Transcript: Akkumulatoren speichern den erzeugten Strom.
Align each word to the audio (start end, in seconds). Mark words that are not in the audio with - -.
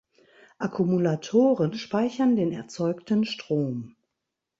Akkumulatoren 0.57 1.73
speichern 1.75 2.35
den 2.35 2.51
erzeugten 2.51 3.23
Strom. 3.23 3.95